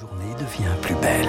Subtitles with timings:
[0.00, 1.28] journée devient plus belle.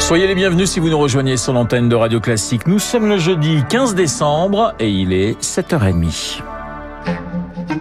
[0.00, 2.66] Soyez les bienvenus si vous nous rejoignez sur l'antenne de Radio Classique.
[2.66, 6.42] Nous sommes le jeudi 15 décembre et il est 7h30.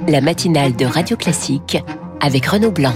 [0.07, 1.79] La matinale de Radio Classique
[2.21, 2.93] avec Renaud Blanc.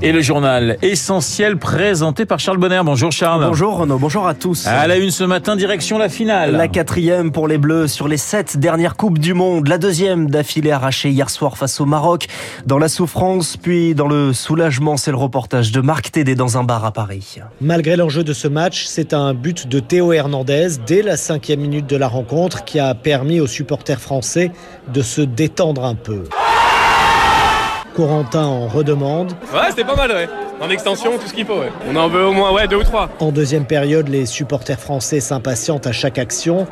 [0.00, 2.80] Et le journal essentiel présenté par Charles Bonner.
[2.84, 3.46] Bonjour Charles.
[3.46, 4.66] Bonjour Renaud, bonjour à tous.
[4.66, 6.52] À la une ce matin, direction la finale.
[6.52, 9.68] La quatrième pour les Bleus sur les sept dernières Coupes du Monde.
[9.68, 12.26] La deuxième d'affilée arrachée hier soir face au Maroc.
[12.66, 16.64] Dans la souffrance, puis dans le soulagement, c'est le reportage de Marc Tédé dans un
[16.64, 17.38] bar à Paris.
[17.60, 21.86] Malgré l'enjeu de ce match, c'est un but de Théo Hernandez dès la cinquième minute
[21.86, 24.50] de la rencontre qui a permis aux supporters français
[24.92, 26.24] de se détendre un peu.
[27.94, 29.32] Corentin en redemande.
[29.52, 30.28] Ouais, c'était pas mal, ouais.
[30.60, 31.72] En extension, tout ce qu'il faut, ouais.
[31.90, 33.08] On en veut au moins, ouais, deux ou trois.
[33.20, 36.66] En deuxième période, les supporters français s'impatientent à chaque action.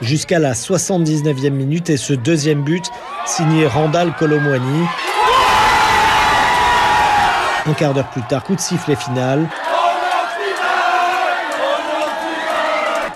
[0.00, 2.84] Jusqu'à la 79e minute et ce deuxième but,
[3.26, 4.86] signé Randall Colomwani.
[7.66, 9.46] Un quart d'heure plus tard, coup de sifflet final.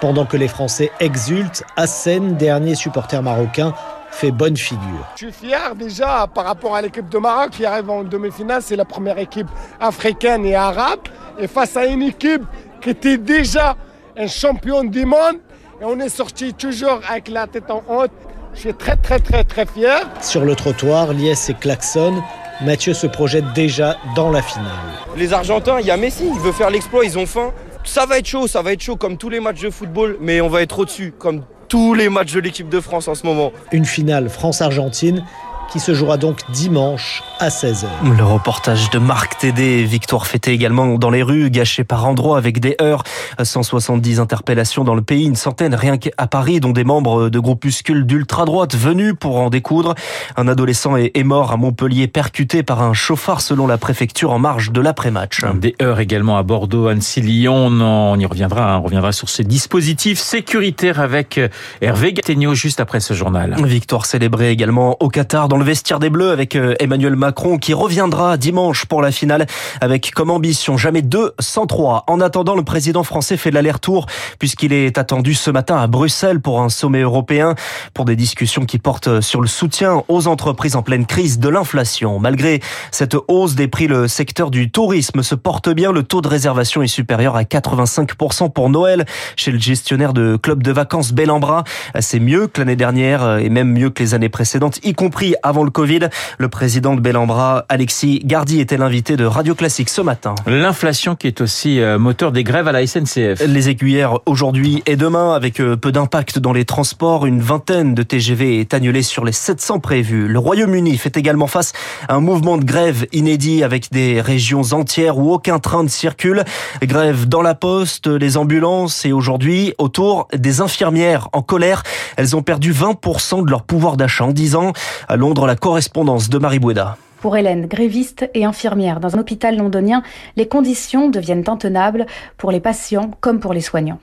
[0.01, 3.73] Pendant que les Français exultent, Hassen, dernier supporter marocain,
[4.15, 5.07] fait bonne figure.
[5.17, 8.63] Je suis fier déjà par rapport à l'équipe de Maroc qui arrive en demi-finale.
[8.63, 9.49] C'est la première équipe
[9.81, 11.01] africaine et arabe.
[11.39, 12.43] Et face à une équipe
[12.81, 13.77] qui était déjà
[14.17, 15.39] un champion du monde.
[15.81, 18.13] Et on est sorti toujours avec la tête en haute.
[18.55, 20.09] Je suis très très très très fier.
[20.21, 22.23] Sur le trottoir, Lies et Klaxon,
[22.61, 24.71] Mathieu se projette déjà dans la finale.
[25.17, 27.53] Les Argentins, il y a Messi, il veut faire l'exploit, ils ont faim.
[27.83, 30.41] Ça va être chaud, ça va être chaud comme tous les matchs de football, mais
[30.41, 33.53] on va être au-dessus, comme tous les matchs de l'équipe de France en ce moment.
[33.73, 35.25] Une finale France-Argentine
[35.71, 37.87] qui se jouera donc dimanche à 16h.
[38.17, 42.61] Le reportage de Marc Tédé, victoire fêtée également dans les rues, gâchée par endroits avec
[42.61, 43.03] des heurts.
[43.43, 48.07] 170 interpellations dans le pays, une centaine rien qu'à Paris, dont des membres de groupuscules
[48.07, 49.95] d'ultra-droite venus pour en découdre.
[50.37, 54.73] Un adolescent est mort à Montpellier, percuté par un chauffard selon la préfecture en marge
[54.73, 55.41] de l'après-match.
[55.55, 57.81] Des heurts également à Bordeaux, Annecy-Lyon.
[57.81, 58.79] On y reviendra, hein.
[58.79, 61.41] on reviendra sur ces dispositifs sécuritaires avec
[61.81, 63.57] Hervé Gattegno juste après ce journal.
[63.65, 67.75] Victoire célébrée également au Qatar dans le vestiaire des Bleus avec euh, Emmanuel Macron qui
[67.75, 69.47] reviendra dimanche pour la finale
[69.81, 72.05] avec comme ambition jamais 2 sans 3.
[72.07, 74.07] En attendant, le président français fait l'aller-retour
[74.39, 77.55] puisqu'il est attendu ce matin à Bruxelles pour un sommet européen
[77.93, 82.19] pour des discussions qui portent sur le soutien aux entreprises en pleine crise de l'inflation.
[82.19, 82.61] Malgré
[82.91, 85.93] cette hausse des prix, le secteur du tourisme se porte bien.
[85.93, 89.05] Le taux de réservation est supérieur à 85% pour Noël
[89.37, 91.65] chez le gestionnaire de club de vacances Bellambra.
[92.01, 95.63] C'est mieux que l'année dernière et même mieux que les années précédentes, y compris avant
[95.63, 96.09] le Covid.
[96.39, 100.35] Le président de Bellambra, Alexis Gardy, était l'invité de Radio Classique ce matin.
[100.47, 103.43] L'inflation qui est aussi euh, moteur des grèves à la SNCF.
[103.47, 107.27] Les aiguillères aujourd'hui et demain avec euh, peu d'impact dans les transports.
[107.27, 110.27] Une vingtaine de TGV est annulée sur les 700 prévus.
[110.27, 111.73] Le Royaume-Uni fait également face
[112.09, 116.45] à un mouvement de grève inédit avec des régions entières où aucun train ne circule.
[116.83, 121.83] Grève dans la poste, les ambulances et aujourd'hui autour des infirmières en colère.
[122.17, 124.73] Elles ont perdu 20% de leur pouvoir d'achat en 10 ans.
[125.09, 126.97] À Londres, la correspondance de Marie Boueda.
[127.25, 130.03] Pour Hélène, gréviste et infirmière dans un hôpital londonien,
[130.37, 132.05] les conditions deviennent intenables
[132.37, 133.99] pour les patients comme pour les soignants.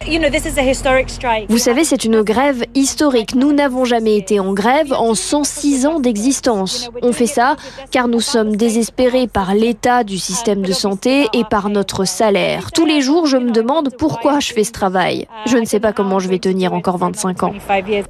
[1.47, 3.35] Vous savez, c'est une grève historique.
[3.35, 6.89] Nous n'avons jamais été en grève en 106 ans d'existence.
[7.03, 7.57] On fait ça
[7.91, 12.71] car nous sommes désespérés par l'état du système de santé et par notre salaire.
[12.71, 15.27] Tous les jours, je me demande pourquoi je fais ce travail.
[15.45, 17.53] Je ne sais pas comment je vais tenir encore 25 ans.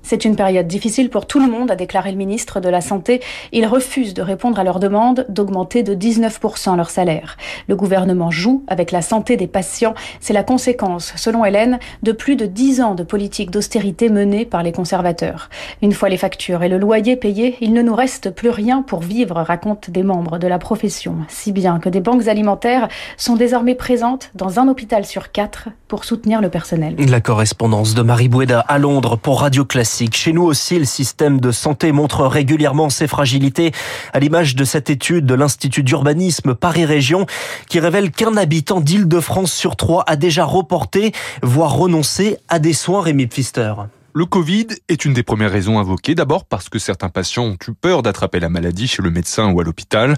[0.04, 3.20] C'est une période difficile pour tout le monde, a déclaré le ministre de la Santé.
[3.52, 7.38] Il refuse de répondre à leurs demandes d'augmenter de 19% leur salaire.
[7.68, 9.94] Le gouvernement joue avec la santé des patients.
[10.20, 14.64] C'est la conséquence, selon Hélène, de plus de 10 ans de politique d'austérité menée par
[14.64, 15.50] les conservateurs.
[15.82, 19.02] Une fois les factures et le loyer payés, il ne nous reste plus rien pour
[19.02, 21.18] vivre, racontent des membres de la profession.
[21.28, 26.06] Si bien que des banques alimentaires sont désormais présentes dans un hôpital sur quatre pour
[26.06, 26.96] soutenir le personnel.
[26.98, 30.16] La correspondance de Marie Boueda à Londres pour Radio Classique.
[30.16, 33.72] Chez nous aussi, le système de santé montre régulièrement ses fragilités,
[34.14, 37.26] à l'image de cette étude de l'Institut d'urbanisme Paris Région
[37.68, 43.02] qui révèle qu'un habitant d'Île-de-France sur trois a déjà reporté, voire renoncé à des soins
[43.02, 43.74] Rémi Pfister.
[44.14, 47.72] Le Covid est une des premières raisons invoquées, d'abord parce que certains patients ont eu
[47.72, 50.18] peur d'attraper la maladie chez le médecin ou à l'hôpital,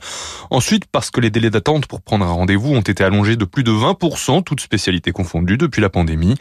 [0.49, 3.63] ensuite parce que les délais d'attente pour prendre un rendez-vous ont été allongés de plus
[3.63, 6.33] de 20%, toutes spécialités confondues, depuis la pandémie.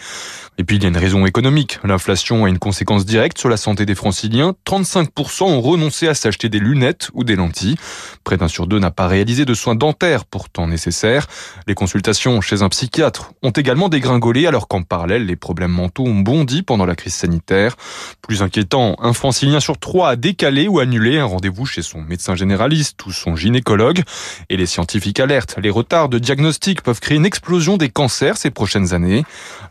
[0.56, 1.78] Et puis il y a une raison économique.
[1.84, 4.54] L'inflation a une conséquence directe sur la santé des franciliens.
[4.66, 7.76] 35% ont renoncé à s'acheter des lunettes ou des lentilles.
[8.24, 11.26] Près d'un sur deux n'a pas réalisé de soins dentaires pourtant nécessaires.
[11.66, 16.20] Les consultations chez un psychiatre ont également dégringolé alors qu'en parallèle, les problèmes mentaux ont
[16.20, 17.76] bondi pendant la crise sanitaire sanitaire.
[18.22, 22.36] Plus inquiétant, un francilien sur trois a décalé ou annulé un rendez-vous chez son médecin
[22.36, 24.02] généraliste ou son gynécologue.
[24.48, 28.50] Et les scientifiques alertent, les retards de diagnostic peuvent créer une explosion des cancers ces
[28.50, 29.24] prochaines années.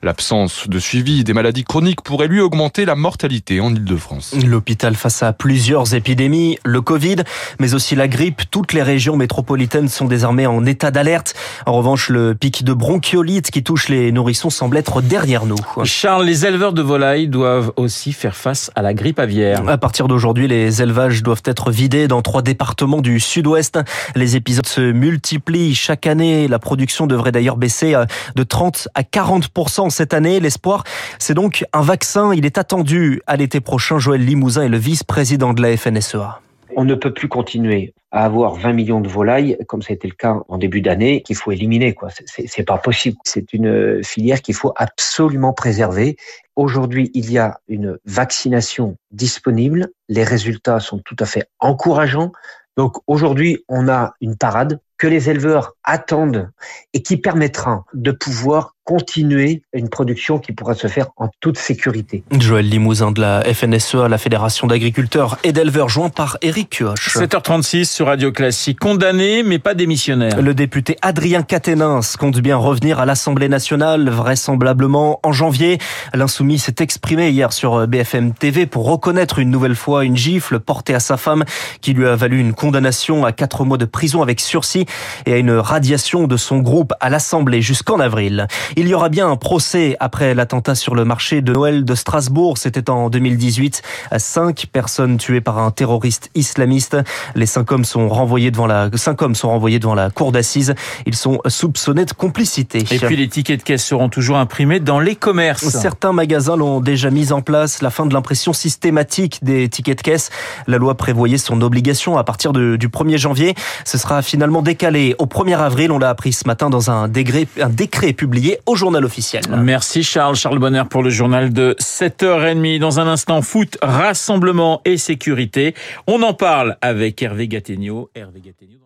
[0.03, 4.35] L'absence de suivi des maladies chroniques pourrait lui augmenter la mortalité en Ile-de-France.
[4.45, 7.18] L'hôpital face à plusieurs épidémies, le Covid,
[7.59, 8.41] mais aussi la grippe.
[8.51, 11.35] Toutes les régions métropolitaines sont désormais en état d'alerte.
[11.65, 15.57] En revanche, le pic de bronchiolite qui touche les nourrissons semble être derrière nous.
[15.85, 19.68] Charles, les éleveurs de volailles doivent aussi faire face à la grippe aviaire.
[19.68, 23.80] À partir d'aujourd'hui, les élevages doivent être vidés dans trois départements du sud-ouest.
[24.16, 26.48] Les épisodes se multiplient chaque année.
[26.48, 28.06] La production devrait d'ailleurs baisser euh,
[28.36, 29.50] de 30 à 40
[29.90, 30.40] cette année.
[30.40, 30.84] L'espoir,
[31.19, 32.34] c'est donc un vaccin.
[32.34, 34.00] Il est attendu à l'été prochain.
[34.00, 36.40] Joël Limousin est le vice-président de la FNSEA.
[36.75, 40.08] On ne peut plus continuer à avoir 20 millions de volailles, comme ça a été
[40.08, 41.94] le cas en début d'année, qu'il faut éliminer.
[41.94, 43.18] Quoi, c'est pas possible.
[43.24, 46.18] C'est une filière qu'il faut absolument préserver.
[46.56, 49.90] Aujourd'hui, il y a une vaccination disponible.
[50.10, 52.31] Les résultats sont tout à fait encourageants.
[52.78, 56.52] Donc aujourd'hui, on a une parade que les éleveurs attendent
[56.94, 62.24] et qui permettra de pouvoir continuer une production qui pourra se faire en toute sécurité.
[62.39, 66.98] Joël Limousin de la FNSEA, la Fédération d'agriculteurs et d'éleveurs, joint par Éric Kioch.
[66.98, 68.80] 7h36 sur Radio Classique.
[68.80, 70.42] Condamné, mais pas démissionnaire.
[70.42, 75.78] Le député Adrien Caténins compte bien revenir à l'Assemblée nationale, vraisemblablement en janvier.
[76.13, 80.95] L'insoumis s'est exprimé hier sur BFM TV pour reconnaître une nouvelle fois une gifle portée
[80.95, 81.45] à sa femme
[81.81, 84.86] qui lui a valu une condamnation à quatre mois de prison avec sursis
[85.25, 88.48] et à une radiation de son groupe à l'Assemblée jusqu'en avril.
[88.77, 92.57] Il y aura bien un procès après l'attentat sur le marché de Noël de Strasbourg.
[92.57, 93.81] C'était en 2018.
[94.18, 96.97] Cinq personnes tuées par un terroriste islamiste.
[97.35, 100.73] Les cinq hommes sont renvoyés devant la, cinq hommes sont renvoyés devant la cour d'assises.
[101.06, 102.85] Ils sont soupçonnés de complicité.
[102.91, 105.68] Et puis les tickets de caisse seront toujours imprimés dans les commerces.
[105.68, 107.81] Certains magasins l'ont déjà mis en place.
[107.81, 110.29] La fin de l'impression systématique des tickets de caisse.
[110.68, 113.56] La loi prévoyait son obligation à partir de, du 1er janvier.
[113.85, 115.91] Ce sera finalement décalé au 1er avril.
[115.91, 119.44] On l'a appris ce matin dans un décret, un décret publié au journal officiel.
[119.50, 120.36] Merci Charles.
[120.36, 122.80] Charles Bonner pour le journal de 7h30.
[122.80, 125.75] Dans un instant, foot, rassemblement et sécurité.
[126.08, 128.10] On en parle avec Hervé Gattegno.
[128.16, 128.81] Hervé Gattegno.